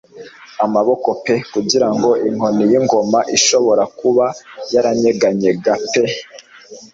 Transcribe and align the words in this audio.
Amaboko 0.65 1.07
pe 1.23 1.35
kugirango 1.53 2.09
inkoni 2.27 2.63
yingoma 2.71 3.19
ishobora 3.37 3.83
kuba 3.99 4.25
yaranyeganyega 4.73 5.73
pe 5.91 6.03